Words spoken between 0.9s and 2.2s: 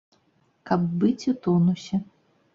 быць у тонусе.